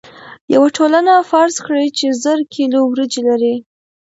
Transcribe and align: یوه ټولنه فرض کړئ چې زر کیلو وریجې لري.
یوه 0.53 0.67
ټولنه 0.77 1.13
فرض 1.31 1.55
کړئ 1.65 1.87
چې 1.97 2.07
زر 2.23 2.39
کیلو 2.53 2.79
وریجې 2.85 3.21
لري. 3.29 3.55